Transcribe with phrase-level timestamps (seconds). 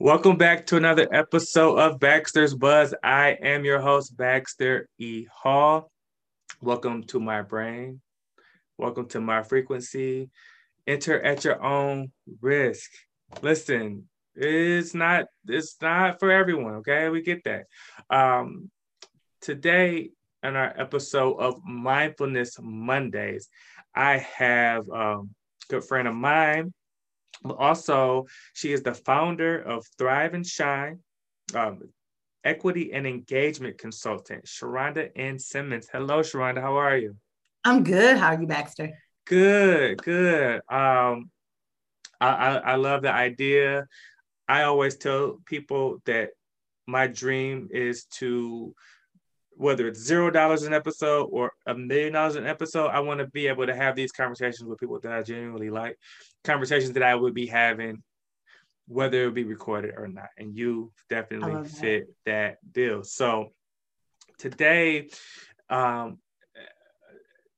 [0.00, 2.92] Welcome back to another episode of Baxter's Buzz.
[3.04, 5.28] I am your host, Baxter E.
[5.32, 5.88] Hall.
[6.60, 8.00] Welcome to my brain.
[8.76, 10.30] Welcome to my frequency.
[10.84, 12.10] Enter at your own
[12.40, 12.90] risk.
[13.40, 17.08] Listen, it's not it's not for everyone, okay?
[17.08, 17.66] We get that.
[18.10, 18.72] Um,
[19.40, 20.10] today
[20.42, 23.48] in our episode of Mindfulness Mondays,
[23.94, 25.30] I have um,
[25.70, 26.74] a good friend of mine
[27.42, 31.00] but also, she is the founder of Thrive and Shine,
[31.54, 31.80] um,
[32.44, 35.38] equity and engagement consultant, Sharonda N.
[35.38, 35.88] Simmons.
[35.90, 36.60] Hello, Sharonda.
[36.60, 37.16] How are you?
[37.64, 38.18] I'm good.
[38.18, 38.92] How are you, Baxter?
[39.26, 40.56] Good, good.
[40.68, 41.30] Um,
[42.20, 43.86] I, I, I love the idea.
[44.46, 46.30] I always tell people that
[46.86, 48.74] my dream is to
[49.56, 53.26] whether it's zero dollars an episode or a million dollars an episode, I want to
[53.26, 55.98] be able to have these conversations with people that I genuinely like,
[56.42, 58.02] conversations that I would be having,
[58.88, 60.28] whether it be recorded or not.
[60.36, 62.58] And you definitely fit that.
[62.62, 63.04] that bill.
[63.04, 63.52] So
[64.38, 65.08] today,
[65.70, 66.18] um,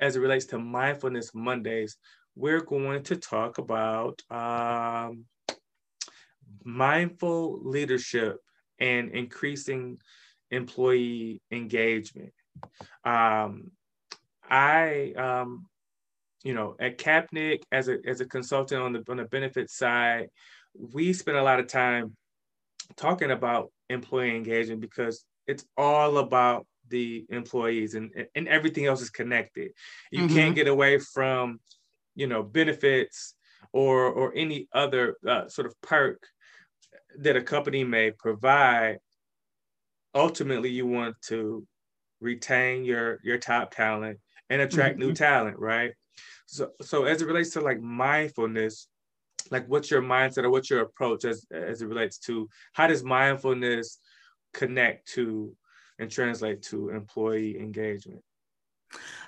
[0.00, 1.96] as it relates to mindfulness Mondays,
[2.34, 5.24] we're going to talk about um,
[6.64, 8.38] mindful leadership
[8.78, 9.98] and increasing
[10.50, 12.32] employee engagement.
[13.04, 13.70] Um,
[14.48, 15.66] I, um,
[16.42, 20.28] you know, at Kapnick as a as a consultant on the on the benefit side,
[20.74, 22.16] we spend a lot of time
[22.96, 29.10] talking about employee engagement because it's all about the employees and, and everything else is
[29.10, 29.72] connected.
[30.10, 30.34] You mm-hmm.
[30.34, 31.60] can't get away from,
[32.14, 33.34] you know, benefits
[33.72, 36.22] or or any other uh, sort of perk
[37.18, 38.98] that a company may provide
[40.14, 41.66] ultimately you want to
[42.20, 44.18] retain your your top talent
[44.50, 45.08] and attract mm-hmm.
[45.08, 45.92] new talent right
[46.46, 48.88] so so as it relates to like mindfulness
[49.50, 53.02] like what's your mindset or what's your approach as as it relates to how does
[53.02, 53.98] mindfulness
[54.52, 55.54] connect to
[55.98, 58.22] and translate to employee engagement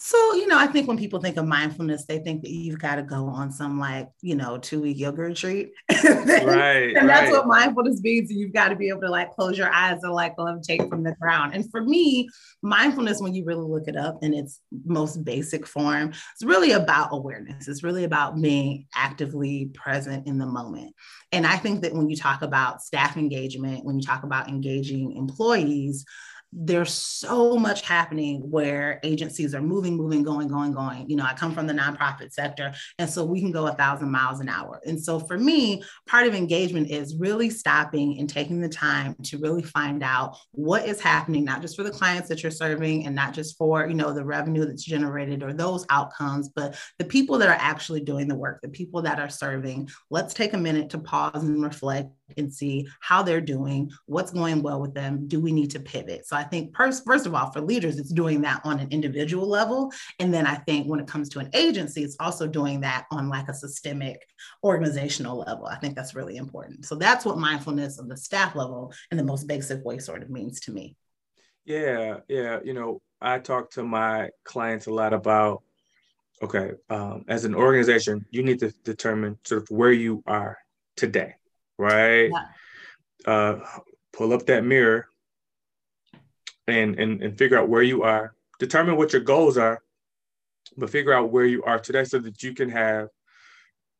[0.00, 2.96] so, you know, I think when people think of mindfulness, they think that you've got
[2.96, 5.72] to go on some like, you know, two week yoga retreat.
[5.90, 6.94] right.
[6.96, 7.32] and that's right.
[7.32, 8.30] what mindfulness means.
[8.30, 11.16] You've got to be able to like close your eyes and like levitate from the
[11.20, 11.52] ground.
[11.54, 12.28] And for me,
[12.62, 17.08] mindfulness, when you really look it up in its most basic form, it's really about
[17.10, 17.66] awareness.
[17.66, 20.94] It's really about being actively present in the moment.
[21.32, 25.16] And I think that when you talk about staff engagement, when you talk about engaging
[25.16, 26.04] employees,
[26.52, 31.08] there's so much happening where agencies are moving, moving, going, going, going.
[31.08, 34.10] You know, I come from the nonprofit sector, and so we can go a thousand
[34.10, 34.80] miles an hour.
[34.86, 39.38] And so for me, part of engagement is really stopping and taking the time to
[39.38, 43.14] really find out what is happening, not just for the clients that you're serving and
[43.14, 47.38] not just for, you know, the revenue that's generated or those outcomes, but the people
[47.38, 49.88] that are actually doing the work, the people that are serving.
[50.10, 54.62] Let's take a minute to pause and reflect and see how they're doing, what's going
[54.62, 55.26] well with them.
[55.28, 56.26] Do we need to pivot?
[56.26, 59.48] So I think first, first of all, for leaders, it's doing that on an individual
[59.48, 59.92] level.
[60.18, 63.28] And then I think when it comes to an agency, it's also doing that on
[63.28, 64.20] like a systemic
[64.62, 65.66] organizational level.
[65.66, 66.84] I think that's really important.
[66.84, 70.30] So that's what mindfulness on the staff level in the most basic way sort of
[70.30, 70.96] means to me.
[71.64, 72.60] Yeah, yeah.
[72.64, 75.62] You know, I talk to my clients a lot about
[76.42, 80.58] okay, um, as an organization, you need to determine sort of where you are
[80.96, 81.34] today
[81.78, 82.30] right?
[82.30, 83.32] Yeah.
[83.32, 83.60] Uh,
[84.12, 85.06] pull up that mirror
[86.66, 88.34] and, and and figure out where you are.
[88.58, 89.82] Determine what your goals are,
[90.76, 93.08] but figure out where you are today so that you can have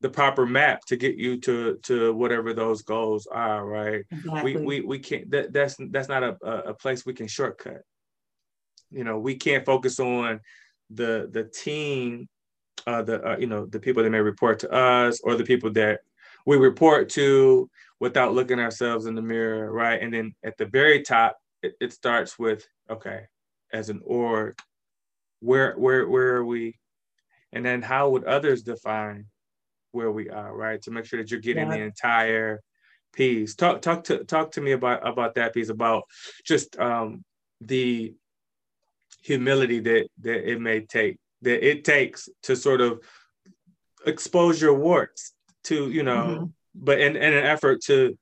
[0.00, 3.66] the proper map to get you to to whatever those goals are.
[3.66, 4.04] Right?
[4.10, 4.56] Exactly.
[4.56, 5.30] We we we can't.
[5.30, 6.36] That, that's that's not a
[6.68, 7.82] a place we can shortcut.
[8.90, 10.40] You know, we can't focus on
[10.90, 12.28] the the team
[12.86, 15.72] uh, the uh, you know the people that may report to us or the people
[15.72, 16.00] that
[16.46, 17.70] we report to
[18.00, 20.02] without looking ourselves in the mirror, right?
[20.02, 23.22] And then at the very top, it, it starts with okay,
[23.72, 24.58] as an org,
[25.40, 26.78] where where where are we?
[27.52, 29.26] And then how would others define
[29.92, 30.80] where we are, right?
[30.82, 31.76] To make sure that you're getting yeah.
[31.76, 32.62] the entire
[33.12, 33.54] piece.
[33.54, 36.04] Talk talk to talk to me about about that piece about
[36.44, 37.24] just um,
[37.60, 38.14] the
[39.22, 43.00] humility that that it may take that it takes to sort of
[44.06, 45.32] expose your warts
[45.64, 46.44] to you know mm-hmm.
[46.74, 48.18] but in, in an effort to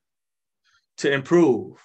[0.97, 1.81] to improve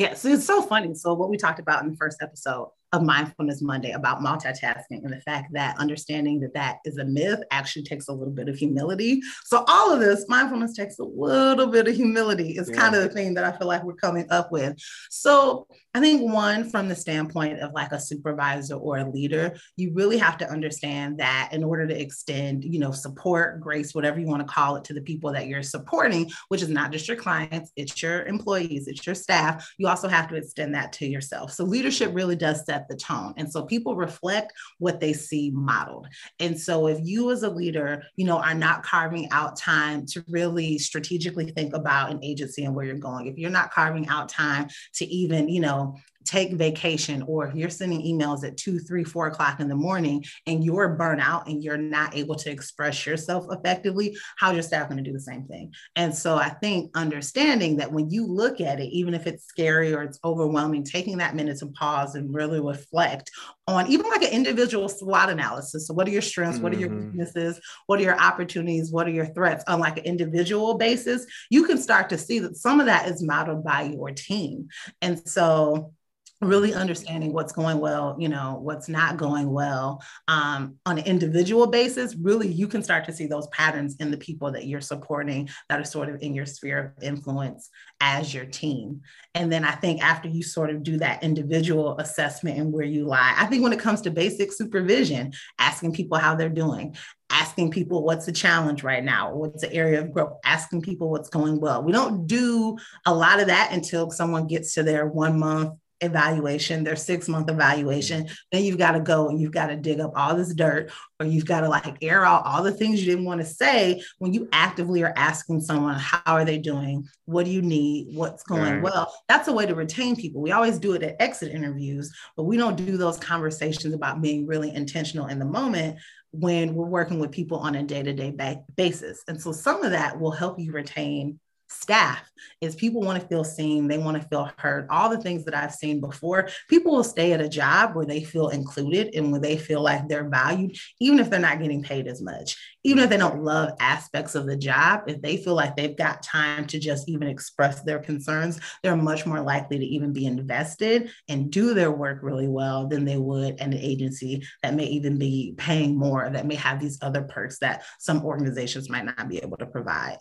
[0.00, 3.02] yeah so it's so funny so what we talked about in the first episode of
[3.02, 7.84] Mindfulness Monday about multitasking and the fact that understanding that that is a myth actually
[7.84, 9.20] takes a little bit of humility.
[9.44, 12.76] So, all of this, mindfulness takes a little bit of humility, is yeah.
[12.76, 14.76] kind of the thing that I feel like we're coming up with.
[15.08, 19.92] So, I think one from the standpoint of like a supervisor or a leader, you
[19.92, 24.26] really have to understand that in order to extend, you know, support, grace, whatever you
[24.26, 27.16] want to call it to the people that you're supporting, which is not just your
[27.16, 31.52] clients, it's your employees, it's your staff, you also have to extend that to yourself.
[31.52, 33.34] So leadership really does set the tone.
[33.36, 36.08] And so people reflect what they see modeled.
[36.38, 40.24] And so if you as a leader, you know, are not carving out time to
[40.28, 44.28] really strategically think about an agency and where you're going, if you're not carving out
[44.28, 45.96] time to even, you know,
[46.30, 50.24] take vacation or if you're sending emails at two, three, four o'clock in the morning
[50.46, 54.88] and you're burnt out and you're not able to express yourself effectively, how's your staff
[54.88, 55.72] going to do the same thing?
[55.96, 59.92] And so I think understanding that when you look at it, even if it's scary
[59.92, 63.32] or it's overwhelming, taking that minute to pause and really reflect
[63.66, 65.88] on even like an individual SWOT analysis.
[65.88, 66.56] So what are your strengths?
[66.56, 66.62] Mm-hmm.
[66.62, 67.06] What are your mm-hmm.
[67.06, 67.60] weaknesses?
[67.86, 68.92] What are your opportunities?
[68.92, 71.26] What are your threats on like an individual basis?
[71.50, 74.68] You can start to see that some of that is modeled by your team.
[75.02, 75.92] And so
[76.40, 81.66] really understanding what's going well you know what's not going well um, on an individual
[81.66, 85.48] basis really you can start to see those patterns in the people that you're supporting
[85.68, 87.68] that are sort of in your sphere of influence
[88.00, 89.02] as your team.
[89.34, 93.04] And then i think after you sort of do that individual assessment and where you
[93.04, 96.96] lie i think when it comes to basic supervision asking people how they're doing
[97.30, 101.28] asking people what's the challenge right now what's the area of growth asking people what's
[101.28, 101.82] going well.
[101.82, 102.76] We don't do
[103.06, 107.46] a lot of that until someone gets to their one month evaluation, their six month
[107.46, 107.60] mm-hmm.
[107.60, 110.90] evaluation, then you've got to go and you've got to dig up all this dirt
[111.18, 114.02] or you've got to like air out all the things you didn't want to say
[114.18, 117.06] when you actively are asking someone, how are they doing?
[117.26, 118.16] What do you need?
[118.16, 118.82] What's going right.
[118.82, 119.12] well?
[119.28, 120.40] That's a way to retain people.
[120.40, 124.46] We always do it at exit interviews, but we don't do those conversations about being
[124.46, 125.98] really intentional in the moment
[126.32, 128.32] when we're working with people on a day to day
[128.76, 129.22] basis.
[129.28, 132.30] And so some of that will help you retain staff
[132.60, 134.86] is people want to feel seen they want to feel heard.
[134.90, 138.22] All the things that i've seen before people will stay at a job where they
[138.22, 142.06] feel included and where they feel like they're valued even if they're not getting paid
[142.06, 142.56] as much.
[142.82, 146.22] Even if they don't love aspects of the job if they feel like they've got
[146.22, 151.10] time to just even express their concerns they're much more likely to even be invested
[151.28, 155.54] and do their work really well than they would an agency that may even be
[155.56, 159.56] paying more that may have these other perks that some organizations might not be able
[159.56, 160.18] to provide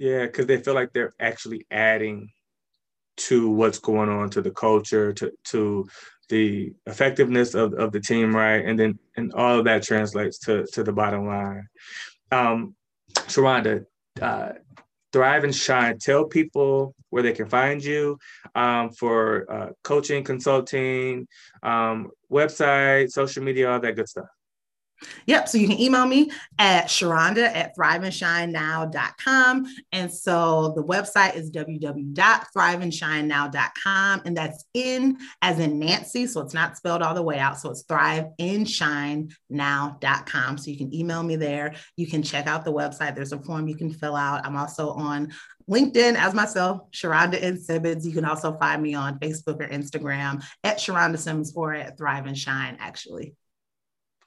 [0.00, 2.30] yeah, because they feel like they're actually adding
[3.18, 5.86] to what's going on to the culture, to to
[6.30, 8.64] the effectiveness of, of the team, right?
[8.64, 11.68] And then and all of that translates to to the bottom line.
[12.32, 12.74] Um,
[13.12, 13.84] Sharonda,
[14.22, 14.52] uh,
[15.12, 15.98] Thrive and Shine.
[15.98, 18.18] Tell people where they can find you
[18.54, 21.28] um, for uh, coaching, consulting,
[21.62, 24.28] um, website, social media, all that good stuff.
[25.26, 25.48] Yep.
[25.48, 29.66] So you can email me at Sharonda at thriveandshinenow.com.
[29.92, 34.22] And so the website is www.thriveandshinenow.com.
[34.24, 36.26] And that's in as in Nancy.
[36.26, 37.58] So it's not spelled all the way out.
[37.58, 40.58] So it's thriveandshinenow.com.
[40.58, 41.74] So you can email me there.
[41.96, 43.14] You can check out the website.
[43.14, 44.44] There's a form you can fill out.
[44.44, 45.30] I'm also on
[45.70, 47.58] LinkedIn as myself, Sharonda N.
[47.58, 48.06] Simmons.
[48.06, 52.26] You can also find me on Facebook or Instagram at Sharonda Simmons or at Thrive
[52.26, 53.34] and Shine, actually.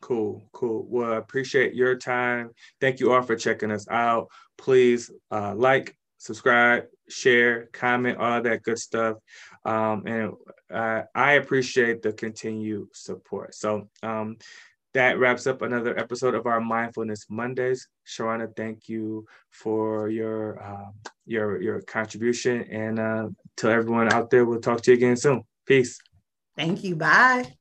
[0.04, 0.86] Cool, cool.
[0.90, 2.50] Well, I appreciate your time.
[2.82, 4.28] Thank you all for checking us out.
[4.58, 9.16] Please uh, like, subscribe, share, comment, all that good stuff.
[9.64, 10.34] Um, and
[10.70, 13.56] uh, I appreciate the continued support.
[13.56, 14.36] So um,
[14.94, 17.88] that wraps up another episode of our Mindfulness Mondays.
[18.06, 20.92] Sharonda, thank you for your uh,
[21.26, 25.44] your your contribution, and uh, to everyone out there, we'll talk to you again soon.
[25.66, 25.98] Peace.
[26.58, 26.98] Thank you.
[26.98, 27.54] Bye.